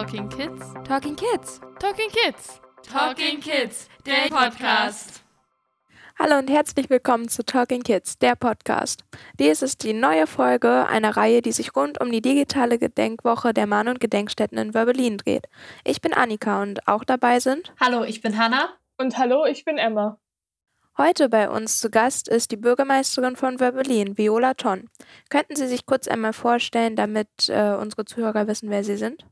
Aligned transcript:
Talking 0.00 0.30
Kids. 0.30 0.72
Talking 0.88 1.14
Kids. 1.14 1.60
Talking 1.78 2.08
Kids. 2.08 2.60
Talking 2.82 3.40
Kids, 3.40 3.86
der 4.06 4.30
Podcast. 4.30 5.22
Hallo 6.18 6.38
und 6.38 6.48
herzlich 6.48 6.88
willkommen 6.88 7.28
zu 7.28 7.44
Talking 7.44 7.82
Kids, 7.82 8.16
der 8.16 8.34
Podcast. 8.34 9.04
Dies 9.38 9.60
ist 9.60 9.82
die 9.82 9.92
neue 9.92 10.26
Folge 10.26 10.86
einer 10.86 11.18
Reihe, 11.18 11.42
die 11.42 11.52
sich 11.52 11.76
rund 11.76 12.00
um 12.00 12.10
die 12.10 12.22
digitale 12.22 12.78
Gedenkwoche 12.78 13.52
der 13.52 13.66
Mahn- 13.66 13.88
und 13.88 14.00
Gedenkstätten 14.00 14.56
in 14.56 14.72
Wörbelin 14.72 15.18
dreht. 15.18 15.48
Ich 15.84 16.00
bin 16.00 16.14
Annika 16.14 16.62
und 16.62 16.88
auch 16.88 17.04
dabei 17.04 17.38
sind. 17.38 17.74
Hallo, 17.78 18.02
ich 18.02 18.22
bin 18.22 18.38
Hanna. 18.38 18.70
Und 18.96 19.18
hallo, 19.18 19.44
ich 19.44 19.66
bin 19.66 19.76
Emma. 19.76 20.18
Heute 20.96 21.28
bei 21.28 21.50
uns 21.50 21.78
zu 21.78 21.90
Gast 21.90 22.26
ist 22.26 22.52
die 22.52 22.56
Bürgermeisterin 22.56 23.36
von 23.36 23.60
Wörbelin, 23.60 24.16
Viola 24.16 24.54
Tonn. 24.54 24.88
Könnten 25.28 25.56
Sie 25.56 25.66
sich 25.66 25.84
kurz 25.84 26.08
einmal 26.08 26.32
vorstellen, 26.32 26.96
damit 26.96 27.50
äh, 27.50 27.74
unsere 27.78 28.06
Zuhörer 28.06 28.46
wissen, 28.46 28.70
wer 28.70 28.82
Sie 28.82 28.96
sind? 28.96 29.26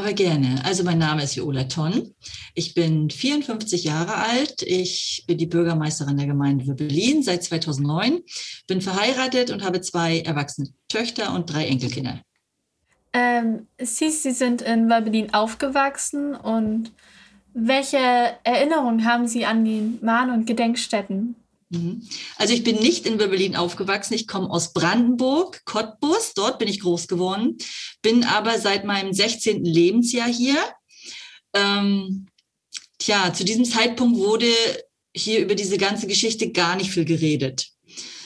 Aber 0.00 0.14
gerne. 0.14 0.62
Also 0.64 0.82
mein 0.82 0.96
Name 0.96 1.22
ist 1.22 1.36
Viola 1.36 1.64
Tonn. 1.64 2.14
Ich 2.54 2.72
bin 2.72 3.10
54 3.10 3.84
Jahre 3.84 4.14
alt. 4.14 4.62
Ich 4.62 5.24
bin 5.26 5.36
die 5.36 5.44
Bürgermeisterin 5.44 6.16
der 6.16 6.26
Gemeinde 6.26 6.66
Wörbelin 6.66 7.22
seit 7.22 7.44
2009. 7.44 8.20
Bin 8.66 8.80
verheiratet 8.80 9.50
und 9.50 9.62
habe 9.62 9.82
zwei 9.82 10.20
erwachsene 10.20 10.68
Töchter 10.88 11.34
und 11.34 11.52
drei 11.52 11.66
Enkelkinder. 11.66 12.22
Ähm, 13.12 13.66
Sie, 13.78 14.08
Sie 14.08 14.30
sind 14.30 14.62
in 14.62 14.88
Wörbelin 14.88 15.34
aufgewachsen 15.34 16.34
und 16.34 16.92
welche 17.52 17.98
Erinnerungen 18.42 19.04
haben 19.04 19.28
Sie 19.28 19.44
an 19.44 19.66
die 19.66 19.98
Mahn- 20.00 20.30
und 20.30 20.46
Gedenkstätten? 20.46 21.34
Mhm. 21.70 22.02
Also 22.36 22.52
ich 22.52 22.64
bin 22.64 22.76
nicht 22.76 23.06
in 23.06 23.18
Wörbelin 23.18 23.56
aufgewachsen. 23.56 24.14
Ich 24.14 24.26
komme 24.26 24.50
aus 24.50 24.72
Brandenburg, 24.72 25.64
Cottbus. 25.64 26.34
Dort 26.34 26.58
bin 26.58 26.68
ich 26.68 26.80
groß 26.80 27.08
geworden. 27.08 27.56
Bin 28.02 28.24
aber 28.24 28.58
seit 28.58 28.84
meinem 28.84 29.12
16. 29.12 29.64
Lebensjahr 29.64 30.28
hier. 30.28 30.58
Ähm, 31.54 32.26
tja, 32.98 33.32
zu 33.32 33.44
diesem 33.44 33.64
Zeitpunkt 33.64 34.18
wurde 34.18 34.52
hier 35.14 35.40
über 35.40 35.54
diese 35.54 35.78
ganze 35.78 36.06
Geschichte 36.06 36.50
gar 36.50 36.76
nicht 36.76 36.90
viel 36.90 37.04
geredet. 37.04 37.68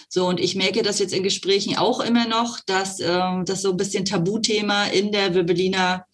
So, 0.08 0.26
und 0.26 0.40
ich 0.40 0.54
merke 0.54 0.82
das 0.82 0.98
jetzt 0.98 1.12
in 1.12 1.22
Gesprächen 1.22 1.76
auch 1.76 2.00
immer 2.00 2.26
noch, 2.26 2.60
dass 2.60 3.00
äh, 3.00 3.20
das 3.44 3.62
so 3.62 3.72
ein 3.72 3.76
bisschen 3.76 4.04
Tabuthema 4.04 4.86
in 4.86 5.12
der 5.12 5.34
Wörbeliner 5.34 6.06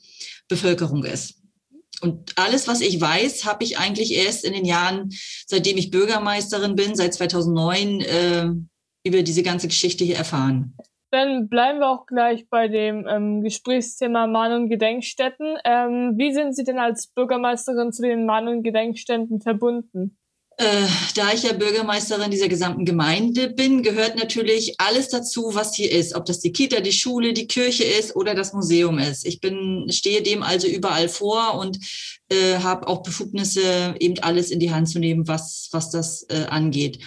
Bevölkerung 0.48 1.04
ist. 1.04 1.39
Und 2.00 2.32
alles, 2.36 2.66
was 2.68 2.80
ich 2.80 3.00
weiß, 3.00 3.44
habe 3.44 3.64
ich 3.64 3.78
eigentlich 3.78 4.14
erst 4.14 4.44
in 4.44 4.52
den 4.52 4.64
Jahren, 4.64 5.10
seitdem 5.46 5.76
ich 5.76 5.90
Bürgermeisterin 5.90 6.74
bin, 6.74 6.94
seit 6.94 7.14
2009, 7.14 8.00
äh, 8.00 8.48
über 9.04 9.22
diese 9.22 9.42
ganze 9.42 9.68
Geschichte 9.68 10.04
hier 10.04 10.16
erfahren. 10.16 10.74
Dann 11.12 11.48
bleiben 11.48 11.80
wir 11.80 11.88
auch 11.88 12.06
gleich 12.06 12.48
bei 12.48 12.68
dem 12.68 13.06
ähm, 13.08 13.42
Gesprächsthema 13.42 14.28
Mahn- 14.28 14.52
und 14.52 14.68
Gedenkstätten. 14.68 15.56
Ähm, 15.64 16.14
wie 16.16 16.32
sind 16.32 16.54
Sie 16.54 16.62
denn 16.62 16.78
als 16.78 17.08
Bürgermeisterin 17.08 17.92
zu 17.92 18.02
den 18.02 18.26
Mahn- 18.26 18.46
und 18.46 18.62
Gedenkstätten 18.62 19.40
verbunden? 19.40 20.19
Äh, 20.60 20.86
da 21.14 21.32
ich 21.32 21.44
ja 21.44 21.54
Bürgermeisterin 21.54 22.30
dieser 22.30 22.48
gesamten 22.48 22.84
Gemeinde 22.84 23.48
bin, 23.48 23.82
gehört 23.82 24.16
natürlich 24.16 24.74
alles 24.78 25.08
dazu, 25.08 25.54
was 25.54 25.74
hier 25.74 25.90
ist. 25.90 26.14
Ob 26.14 26.26
das 26.26 26.40
die 26.40 26.52
Kita, 26.52 26.80
die 26.80 26.92
Schule, 26.92 27.32
die 27.32 27.46
Kirche 27.46 27.84
ist 27.84 28.14
oder 28.14 28.34
das 28.34 28.52
Museum 28.52 28.98
ist. 28.98 29.24
Ich 29.24 29.40
bin, 29.40 29.86
stehe 29.90 30.22
dem 30.22 30.42
also 30.42 30.66
überall 30.66 31.08
vor 31.08 31.54
und 31.54 31.78
äh, 32.28 32.58
habe 32.58 32.88
auch 32.88 33.02
Befugnisse, 33.02 33.94
eben 34.00 34.18
alles 34.18 34.50
in 34.50 34.60
die 34.60 34.70
Hand 34.70 34.90
zu 34.90 34.98
nehmen, 34.98 35.26
was, 35.26 35.70
was 35.72 35.88
das 35.88 36.26
äh, 36.28 36.44
angeht. 36.50 36.98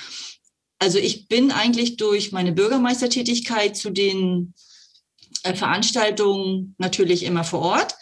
Also 0.80 0.98
ich 0.98 1.28
bin 1.28 1.52
eigentlich 1.52 1.98
durch 1.98 2.32
meine 2.32 2.54
Bürgermeistertätigkeit 2.54 3.78
zu 3.78 3.92
den 3.92 4.56
äh, 5.44 5.54
Veranstaltungen 5.54 6.74
natürlich 6.80 7.22
immer 7.22 7.44
vor 7.44 7.62
Ort 7.62 7.94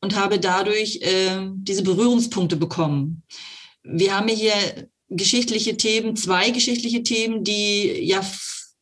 und 0.00 0.14
habe 0.14 0.38
dadurch 0.38 1.00
äh, 1.02 1.48
diese 1.56 1.82
Berührungspunkte 1.82 2.54
bekommen. 2.54 3.24
Wir 3.82 4.16
haben 4.16 4.28
hier 4.28 4.54
geschichtliche 5.10 5.76
Themen, 5.76 6.16
zwei 6.16 6.50
geschichtliche 6.50 7.02
Themen, 7.02 7.44
die 7.44 8.04
ja 8.04 8.22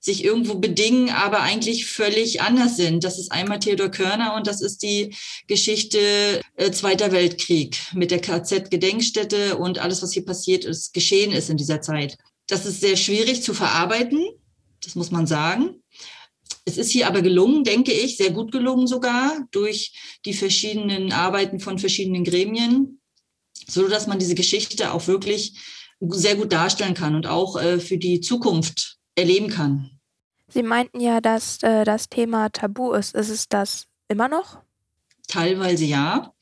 sich 0.01 0.25
irgendwo 0.25 0.55
bedingen, 0.55 1.11
aber 1.11 1.41
eigentlich 1.41 1.87
völlig 1.87 2.41
anders 2.41 2.77
sind. 2.77 3.03
Das 3.03 3.19
ist 3.19 3.33
einmal 3.33 3.59
Theodor 3.59 3.91
Körner 3.91 4.35
und 4.37 4.47
das 4.47 4.61
ist 4.61 4.83
die 4.83 5.15
Geschichte 5.49 6.41
äh, 6.55 6.71
Zweiter 6.71 7.11
Weltkrieg 7.11 7.79
mit 7.95 8.11
der 8.11 8.21
KZ-Gedenkstätte 8.21 9.59
und 9.59 9.79
alles, 9.79 10.03
was 10.03 10.13
hier 10.13 10.25
passiert 10.25 10.65
ist, 10.65 10.95
geschehen 10.95 11.33
ist 11.33 11.51
in 11.51 11.57
dieser 11.57 11.81
Zeit. 11.81 12.17
Das 12.47 12.65
ist 12.65 12.81
sehr 12.81 12.97
schwierig 12.97 13.43
zu 13.43 13.53
verarbeiten, 13.55 14.25
das 14.83 14.95
muss 14.95 15.11
man 15.11 15.27
sagen. 15.27 15.83
Es 16.65 16.79
ist 16.79 16.91
hier 16.91 17.07
aber 17.07 17.23
gelungen, 17.23 17.65
denke 17.65 17.93
ich, 17.93 18.17
sehr 18.17 18.31
gut 18.31 18.53
gelungen 18.53 18.87
sogar 18.87 19.47
durch 19.51 19.93
die 20.25 20.35
verschiedenen 20.35 21.13
Arbeiten 21.13 21.61
von 21.61 21.79
verschiedenen 21.79 22.25
Gremien, 22.25 23.01
so 23.67 23.89
dass 23.89 24.07
man 24.07 24.19
diese 24.19 24.35
Geschichte 24.35 24.93
auch 24.93 25.07
wirklich 25.07 25.55
sehr 26.01 26.37
gut 26.37 26.53
darstellen 26.53 26.95
kann 26.95 27.15
und 27.15 27.27
auch 27.27 27.61
äh, 27.61 27.81
für 27.81 27.99
die 27.99 28.21
Zukunft 28.21 28.99
erleben 29.15 29.49
kann. 29.49 29.91
Sie 30.49 30.63
meinten 30.63 31.01
ja, 31.01 31.21
dass 31.21 31.63
äh, 31.63 31.85
das 31.85 32.09
Thema 32.09 32.49
tabu 32.51 32.93
ist. 32.93 33.15
Ist 33.15 33.29
es 33.29 33.49
das 33.49 33.87
immer 34.09 34.29
noch? 34.29 34.61
Teilweise 35.27 35.85
ja. 35.85 36.33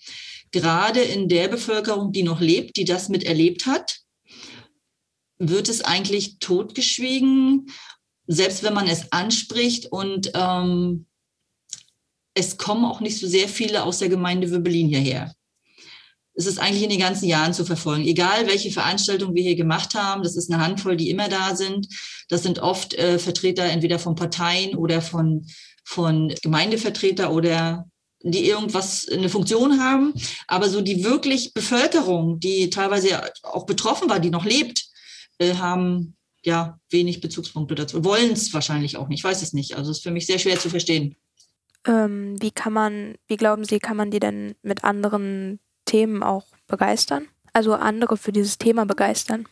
Gerade 0.52 1.00
in 1.00 1.28
der 1.28 1.48
Bevölkerung, 1.48 2.12
die 2.12 2.22
noch 2.22 2.40
lebt, 2.40 2.76
die 2.76 2.84
das 2.84 3.08
miterlebt 3.08 3.66
hat, 3.66 4.00
wird 5.38 5.68
es 5.68 5.82
eigentlich 5.82 6.38
totgeschwiegen, 6.38 7.66
selbst 8.26 8.62
wenn 8.62 8.74
man 8.74 8.86
es 8.86 9.10
anspricht. 9.12 9.86
Und 9.86 10.30
ähm, 10.34 11.06
es 12.34 12.58
kommen 12.58 12.84
auch 12.84 13.00
nicht 13.00 13.18
so 13.18 13.26
sehr 13.26 13.48
viele 13.48 13.82
aus 13.82 13.98
der 13.98 14.08
Gemeinde 14.08 14.50
Wöbelin 14.50 14.88
hierher 14.88 15.34
es 16.36 16.46
ist 16.46 16.58
eigentlich 16.58 16.82
in 16.82 16.90
den 16.90 17.00
ganzen 17.00 17.26
Jahren 17.26 17.54
zu 17.54 17.64
verfolgen. 17.64 18.04
Egal, 18.04 18.46
welche 18.46 18.70
Veranstaltungen 18.70 19.34
wir 19.34 19.42
hier 19.42 19.56
gemacht 19.56 19.94
haben, 19.94 20.22
das 20.22 20.36
ist 20.36 20.52
eine 20.52 20.62
Handvoll, 20.62 20.96
die 20.96 21.10
immer 21.10 21.28
da 21.28 21.56
sind. 21.56 21.88
Das 22.28 22.42
sind 22.42 22.58
oft 22.58 22.94
äh, 22.94 23.18
Vertreter 23.18 23.64
entweder 23.64 23.98
von 23.98 24.14
Parteien 24.14 24.76
oder 24.76 25.00
von, 25.00 25.46
von 25.84 26.32
Gemeindevertreter 26.42 27.32
oder 27.32 27.86
die 28.22 28.46
irgendwas, 28.46 29.08
eine 29.08 29.30
Funktion 29.30 29.80
haben. 29.80 30.12
Aber 30.46 30.68
so 30.68 30.82
die 30.82 31.04
wirklich 31.04 31.54
Bevölkerung, 31.54 32.38
die 32.38 32.68
teilweise 32.68 33.22
auch 33.42 33.64
betroffen 33.64 34.10
war, 34.10 34.20
die 34.20 34.30
noch 34.30 34.44
lebt, 34.44 34.84
äh, 35.38 35.54
haben 35.54 36.16
ja 36.44 36.78
wenig 36.90 37.22
Bezugspunkte 37.22 37.74
dazu. 37.74 38.04
Wollen 38.04 38.32
es 38.32 38.52
wahrscheinlich 38.52 38.98
auch 38.98 39.08
nicht, 39.08 39.20
ich 39.20 39.24
weiß 39.24 39.42
es 39.42 39.54
nicht. 39.54 39.76
Also 39.76 39.90
es 39.90 39.98
ist 39.98 40.02
für 40.02 40.10
mich 40.10 40.26
sehr 40.26 40.38
schwer 40.38 40.58
zu 40.58 40.68
verstehen. 40.68 41.16
Ähm, 41.86 42.36
wie 42.40 42.50
kann 42.50 42.74
man, 42.74 43.14
wie 43.26 43.36
glauben 43.36 43.64
Sie, 43.64 43.78
kann 43.78 43.96
man 43.96 44.10
die 44.10 44.20
denn 44.20 44.54
mit 44.62 44.84
anderen 44.84 45.60
Themen 45.86 46.22
auch 46.22 46.44
begeistern? 46.66 47.28
Also 47.54 47.72
andere 47.72 48.18
für 48.18 48.32
dieses 48.32 48.58
Thema 48.58 48.84
begeistern? 48.84 49.48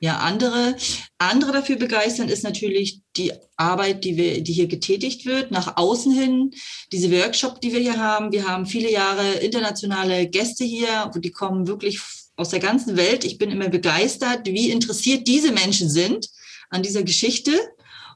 Ja, 0.00 0.18
andere, 0.18 0.76
andere 1.18 1.50
dafür 1.50 1.74
begeistern 1.74 2.28
ist 2.28 2.44
natürlich 2.44 3.00
die 3.16 3.32
Arbeit, 3.56 4.04
die 4.04 4.16
wir, 4.16 4.40
die 4.42 4.52
hier 4.52 4.68
getätigt 4.68 5.26
wird, 5.26 5.50
nach 5.50 5.76
außen 5.76 6.12
hin. 6.12 6.52
Diese 6.92 7.10
Workshop, 7.10 7.60
die 7.60 7.72
wir 7.72 7.80
hier 7.80 7.98
haben. 7.98 8.30
Wir 8.30 8.46
haben 8.46 8.66
viele 8.66 8.92
Jahre 8.92 9.28
internationale 9.40 10.28
Gäste 10.28 10.64
hier, 10.64 11.10
die 11.16 11.32
kommen 11.32 11.66
wirklich 11.66 12.00
aus 12.36 12.50
der 12.50 12.60
ganzen 12.60 12.96
Welt. 12.96 13.24
Ich 13.24 13.38
bin 13.38 13.50
immer 13.50 13.68
begeistert, 13.68 14.46
wie 14.46 14.70
interessiert 14.70 15.26
diese 15.26 15.50
Menschen 15.50 15.90
sind 15.90 16.28
an 16.70 16.84
dieser 16.84 17.02
Geschichte 17.02 17.52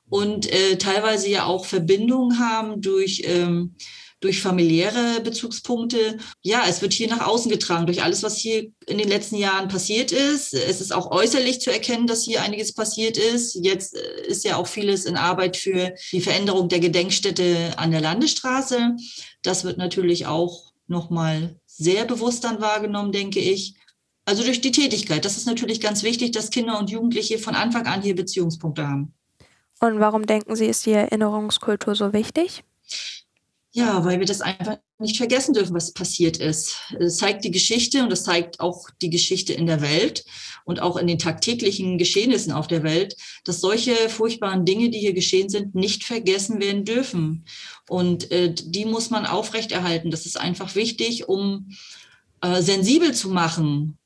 und 0.09 0.47
äh, 0.53 0.79
teilweise 0.79 1.29
ja 1.29 1.47
auch 1.47 1.65
Verbindungen 1.65 2.39
haben 2.39 2.81
durch 2.81 3.23
ähm, 3.25 3.75
durch 4.23 4.41
familiäre 4.41 5.21
Bezugspunkte. 5.23 6.17
Ja, 6.43 6.63
es 6.69 6.81
wird 6.81 6.93
hier 6.93 7.09
nach 7.09 7.27
außen 7.27 7.51
getragen 7.51 7.87
durch 7.87 8.03
alles, 8.03 8.23
was 8.23 8.37
hier 8.37 8.71
in 8.87 8.97
den 8.99 9.09
letzten 9.09 9.37
Jahren 9.37 9.69
passiert 9.69 10.13
ist. 10.13 10.55
Es 10.55 10.81
ist 10.81 10.95
auch 10.95 11.11
äußerlich 11.11 11.61
zu 11.61 11.73
erkennen, 11.73 12.07
dass 12.07 12.25
hier 12.25 12.41
einiges 12.41 12.73
passiert 12.73 13.19
ist. 13.19 13.59
Jetzt 13.63 13.97
äh, 13.97 14.27
ist 14.29 14.45
ja 14.45 14.57
auch 14.57 14.69
vieles 14.69 15.05
in 15.05 15.17
Arbeit 15.17 15.57
für 15.57 15.95
die 16.13 16.21
Veränderung 16.21 16.69
der 16.69 16.79
Gedenkstätte 16.79 17.73
an 17.77 17.91
der 17.91 18.01
Landesstraße. 18.01 18.97
Das 19.43 19.65
wird 19.65 19.77
natürlich 19.77 20.27
auch 20.27 20.73
nochmal 20.87 21.57
sehr 21.67 22.05
bewusst 22.05 22.45
dann 22.45 22.61
wahrgenommen, 22.61 23.11
denke 23.11 23.41
ich. 23.41 23.75
Also 24.25 24.45
durch 24.45 24.61
die 24.61 24.71
Tätigkeit. 24.71 25.25
Das 25.25 25.37
ist 25.37 25.47
natürlich 25.47 25.81
ganz 25.81 26.05
wichtig, 26.05 26.31
dass 26.31 26.51
Kinder 26.51 26.79
und 26.79 26.91
Jugendliche 26.91 27.39
von 27.39 27.57
Anfang 27.57 27.87
an 27.87 28.03
hier 28.03 28.15
Beziehungspunkte 28.15 28.87
haben. 28.87 29.15
Und 29.81 29.99
warum 29.99 30.27
denken 30.27 30.55
Sie, 30.55 30.67
ist 30.67 30.87
die 30.87 30.93
Erinnerungskultur 30.93 31.97
so 31.97 32.13
wichtig? 32.13 32.63
Ja, 33.75 34.05
weil 34.05 34.19
wir 34.19 34.27
das 34.27 34.43
einfach 34.43 34.77
nicht 34.99 35.17
vergessen 35.17 35.55
dürfen, 35.55 35.75
was 35.75 35.95
passiert 35.95 36.37
ist. 36.37 36.77
Es 36.99 37.17
zeigt 37.17 37.43
die 37.43 37.51
Geschichte 37.51 38.03
und 38.03 38.13
es 38.13 38.23
zeigt 38.23 38.61
auch 38.61 38.91
die 39.01 39.09
Geschichte 39.09 39.55
in 39.55 39.67
der 39.67 39.81
Welt 39.81 40.27
und 40.67 40.81
auch 40.81 40.99
in 40.99 41.07
den 41.07 41.19
tagtäglichen 41.19 41.97
Geschehnissen 41.97 42.53
auf 42.53 42.67
der 42.67 42.83
Welt, 42.83 43.17
dass 43.45 43.63
solche 43.63 43.95
furchtbaren 44.11 44.67
Dinge, 44.67 44.91
die 44.91 44.99
hier 44.99 45.15
geschehen 45.15 45.49
sind, 45.49 45.75
nicht 45.75 46.05
vergessen 46.05 46.61
werden 46.61 46.85
dürfen. 46.85 47.47
Und 47.89 48.31
äh, 48.31 48.53
die 48.55 48.85
muss 48.85 49.09
man 49.09 49.25
aufrechterhalten. 49.25 50.11
Das 50.11 50.27
ist 50.27 50.39
einfach 50.39 50.75
wichtig, 50.75 51.31
um 51.31 51.71
äh, 52.43 52.61
sensibel 52.61 53.15
zu 53.15 53.31
machen. 53.31 53.97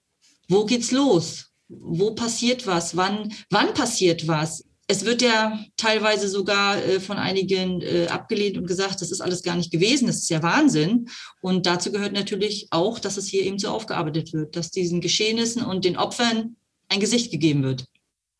Wo 0.49 0.65
geht's 0.65 0.93
los? 0.93 1.47
Wo 1.69 2.15
passiert 2.15 2.69
was? 2.69 2.97
Wann, 2.97 3.35
wann 3.51 3.75
passiert 3.75 4.29
was? 4.29 4.65
Es 4.89 5.05
wird 5.05 5.21
ja 5.23 5.59
teilweise 5.77 6.29
sogar 6.29 6.77
äh, 6.77 7.01
von 7.01 7.19
einigen 7.19 7.81
äh, 7.83 8.07
abgelehnt 8.09 8.57
und 8.57 8.67
gesagt, 8.67 9.01
das 9.01 9.11
ist 9.11 9.21
alles 9.21 9.43
gar 9.43 9.57
nicht 9.57 9.73
gewesen, 9.73 10.07
das 10.07 10.19
ist 10.19 10.31
ja 10.31 10.43
Wahnsinn. 10.43 11.09
Und 11.41 11.67
dazu 11.67 11.91
gehört 11.91 12.13
natürlich 12.13 12.69
auch, 12.71 12.99
dass 12.99 13.17
es 13.17 13.27
hier 13.27 13.45
eben 13.45 13.59
so 13.59 13.69
aufgearbeitet 13.69 14.33
wird, 14.33 14.57
dass 14.57 14.71
diesen 14.71 15.01
Geschehnissen 15.01 15.65
und 15.65 15.85
den 15.85 15.97
Opfern 15.97 16.57
ein 16.89 17.01
Gesicht 17.01 17.33
gegeben 17.33 17.65
wird. 17.65 17.87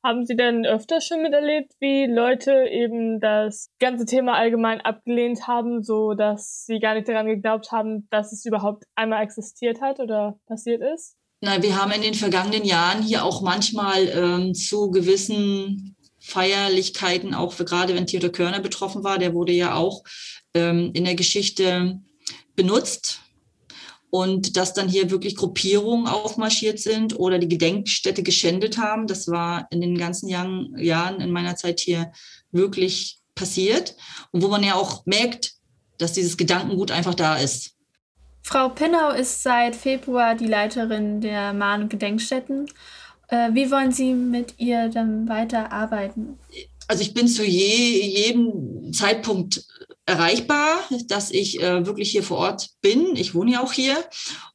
Haben 0.05 0.25
Sie 0.25 0.37
denn 0.37 0.65
öfter 0.65 1.01
schon 1.01 1.23
miterlebt, 1.23 1.73
wie 1.81 2.07
Leute 2.07 2.53
eben 2.71 3.19
das 3.19 3.71
ganze 3.81 4.05
Thema 4.05 4.35
allgemein 4.35 4.81
abgelehnt 4.81 5.49
haben, 5.49 5.83
so 5.83 6.15
dass 6.15 6.65
sie 6.65 6.79
gar 6.79 6.95
nicht 6.95 7.09
daran 7.09 7.27
geglaubt 7.27 7.73
haben, 7.73 8.07
dass 8.11 8.31
es 8.31 8.45
überhaupt 8.45 8.85
einmal 8.95 9.25
existiert 9.25 9.81
hat 9.81 9.99
oder 9.99 10.39
passiert 10.47 10.81
ist? 10.95 11.17
Na, 11.41 11.61
wir 11.61 11.81
haben 11.81 11.91
in 11.91 12.03
den 12.03 12.15
vergangenen 12.15 12.65
Jahren 12.65 13.03
hier 13.03 13.25
auch 13.25 13.43
manchmal 13.43 14.09
ähm, 14.09 14.55
zu 14.55 14.93
gewissen 14.93 15.96
Feierlichkeiten, 16.27 17.35
auch 17.35 17.53
für 17.53 17.65
gerade 17.65 17.95
wenn 17.95 18.07
Theodor 18.07 18.31
Körner 18.31 18.61
betroffen 18.61 19.05
war, 19.05 19.19
der 19.19 19.33
wurde 19.33 19.53
ja 19.53 19.75
auch 19.75 20.03
ähm, 20.55 20.91
in 20.93 21.05
der 21.05 21.15
Geschichte 21.15 22.01
benutzt. 22.57 23.21
Und 24.11 24.57
dass 24.57 24.73
dann 24.73 24.89
hier 24.89 25.11
wirklich 25.11 25.37
Gruppierungen 25.37 26.07
aufmarschiert 26.07 26.79
sind 26.79 27.19
oder 27.19 27.39
die 27.39 27.49
Gedenkstätte 27.49 28.23
geschändet 28.23 28.79
haben, 28.79 29.07
das 29.07 29.29
war 29.29 29.67
in 29.71 29.81
den 29.81 29.99
ganzen 29.99 30.29
Jahren, 30.29 30.77
Jahren 30.79 31.21
in 31.21 31.31
meiner 31.31 31.55
Zeit 31.55 31.81
hier 31.81 32.13
wirklich 32.51 33.19
passiert. 33.35 33.95
Und 34.33 34.43
wo 34.43 34.49
man 34.49 34.65
ja 34.65 34.75
auch 34.75 35.05
merkt, 35.07 35.53
dass 35.99 36.13
dieses 36.13 36.37
Gedankengut 36.37 36.91
einfach 36.91 37.15
da 37.15 37.37
ist. 37.37 37.73
Frau 38.43 38.69
Pinnau 38.69 39.11
ist 39.11 39.43
seit 39.43 39.77
Februar 39.77 40.35
die 40.35 40.47
Leiterin 40.47 41.21
der 41.21 41.53
Mahn- 41.53 41.83
und 41.83 41.89
Gedenkstätten 41.89 42.69
äh, 43.29 43.51
wie 43.53 43.71
wollen 43.71 43.93
Sie 43.93 44.15
mit 44.15 44.55
ihr 44.59 44.89
dann 44.89 45.29
weiterarbeiten? 45.29 46.39
Also 46.89 47.03
ich 47.03 47.15
bin 47.15 47.27
zu 47.27 47.45
je, 47.45 48.01
jedem 48.01 48.93
Zeitpunkt 48.93 49.65
erreichbar, 50.07 50.79
dass 51.09 51.33
ich 51.33 51.61
äh, 51.61 51.85
wirklich 51.85 52.13
hier 52.13 52.23
vor 52.23 52.39
Ort 52.39 52.71
bin. 52.81 53.17
Ich 53.17 53.35
wohne 53.35 53.53
ja 53.53 53.63
auch 53.63 53.73
hier 53.73 53.97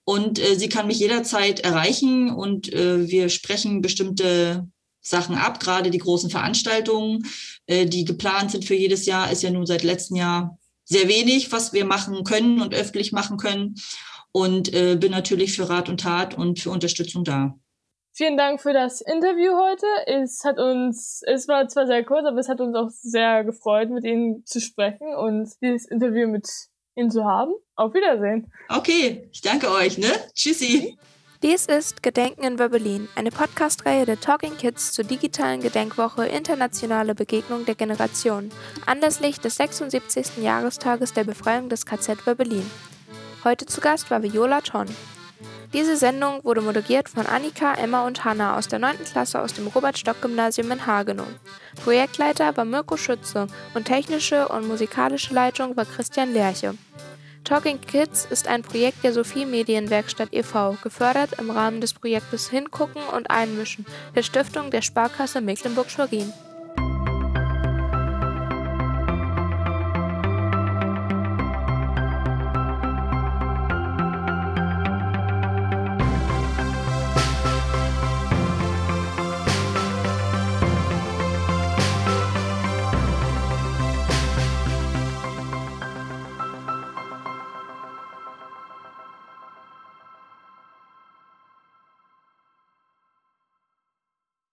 und 0.06 0.40
äh, 0.40 0.56
sie 0.56 0.70
kann 0.70 0.88
mich 0.88 1.00
jederzeit 1.00 1.60
erreichen 1.60 2.32
und 2.32 2.72
äh, 2.72 3.08
wir 3.10 3.28
sprechen 3.28 3.82
bestimmte 3.82 4.68
Sachen 5.02 5.36
ab, 5.36 5.60
gerade 5.60 5.90
die 5.90 5.98
großen 5.98 6.30
Veranstaltungen, 6.30 7.28
äh, 7.66 7.86
die 7.86 8.06
geplant 8.06 8.52
sind 8.52 8.64
für 8.64 8.76
jedes 8.76 9.06
Jahr, 9.06 9.32
ist 9.32 9.44
ja 9.44 9.50
nun 9.50 9.66
seit 9.66 9.84
letztem 9.84 10.16
Jahr 10.16 10.58
sehr 10.86 11.10
wenig, 11.10 11.52
was 11.52 11.74
wir 11.74 11.86
machen 11.86 12.24
können 12.24 12.62
und 12.62 12.74
öffentlich 12.74 13.12
machen 13.12 13.38
können 13.38 13.76
und 14.32 14.74
äh, 14.74 14.96
bin 14.96 15.12
natürlich 15.12 15.54
für 15.54 15.70
Rat 15.70 15.90
und 15.90 16.00
Tat 16.00 16.38
und 16.38 16.60
für 16.60 16.70
Unterstützung 16.70 17.24
da. 17.24 17.56
Vielen 18.22 18.38
Dank 18.38 18.62
für 18.62 18.72
das 18.72 19.02
Interview 19.02 19.54
heute. 19.54 19.88
Es 20.06 20.46
hat 20.46 20.60
uns, 20.60 21.24
es 21.26 21.48
war 21.48 21.68
zwar 21.68 21.88
sehr 21.88 22.04
kurz, 22.04 22.24
aber 22.28 22.38
es 22.38 22.50
hat 22.50 22.62
uns 22.62 22.76
auch 22.76 22.90
sehr 22.92 23.44
gefreut, 23.44 23.90
mit 23.90 24.04
Ihnen 24.04 24.46
zu 24.46 24.62
sprechen 24.62 25.16
und 25.16 25.50
dieses 25.60 25.88
Interview 25.88 26.28
mit 26.28 26.48
Ihnen 26.94 27.10
zu 27.10 27.26
haben. 27.26 27.52
Auf 27.76 27.96
Wiedersehen. 27.96 28.54
Okay, 28.70 29.28
ich 29.32 29.42
danke 29.42 29.72
euch, 29.72 29.98
ne? 29.98 30.06
Tschüssi. 30.36 31.00
Dies 31.42 31.66
ist 31.66 32.04
Gedenken 32.04 32.44
in 32.44 32.58
Berlin, 32.58 33.10
eine 33.16 33.32
Podcast-Reihe 33.32 34.06
der 34.06 34.20
Talking 34.20 34.56
Kids 34.56 34.92
zur 34.92 35.06
digitalen 35.06 35.62
Gedenkwoche 35.62 36.28
Internationale 36.28 37.16
Begegnung 37.16 37.66
der 37.66 37.74
Generationen, 37.74 38.52
anlässlich 38.86 39.40
des 39.40 39.56
76. 39.56 40.44
Jahrestages 40.44 41.14
der 41.14 41.24
Befreiung 41.24 41.70
des 41.70 41.88
KZ 41.88 42.24
Berlin. 42.24 42.70
Heute 43.44 43.66
zu 43.66 43.82
Gast 43.82 44.12
war 44.12 44.22
Viola 44.22 44.62
Ton. 44.62 44.86
Diese 45.74 45.96
Sendung 45.96 46.44
wurde 46.44 46.60
moderiert 46.62 47.08
von 47.08 47.26
Annika, 47.26 47.74
Emma 47.76 48.06
und 48.06 48.26
Hanna 48.26 48.58
aus 48.58 48.68
der 48.68 48.80
9. 48.80 49.06
Klasse 49.06 49.42
aus 49.42 49.54
dem 49.54 49.68
Robert-Stock-Gymnasium 49.68 50.70
in 50.70 50.86
Hagenow. 50.86 51.28
Projektleiter 51.82 52.58
war 52.58 52.66
Mirko 52.66 52.98
Schütze 52.98 53.48
und 53.74 53.86
technische 53.86 54.50
und 54.50 54.68
musikalische 54.68 55.34
Leitung 55.34 55.78
war 55.78 55.86
Christian 55.86 56.34
Lerche. 56.34 56.76
Talking 57.46 57.80
Kids 57.80 58.28
ist 58.30 58.50
ein 58.50 58.64
Projekt 58.64 59.04
der 59.04 59.14
Sophie 59.14 59.46
Medienwerkstatt 59.46 60.30
e.V., 60.34 60.78
gefördert 60.84 61.40
im 61.40 61.50
Rahmen 61.50 61.80
des 61.80 61.94
Projektes 61.94 62.50
Hingucken 62.50 63.02
und 63.16 63.32
Einmischen 63.32 63.86
der 64.14 64.24
Stiftung 64.24 64.72
der 64.72 64.82
Sparkasse 64.82 65.40
Mecklenburg-Schwerin. 65.40 66.34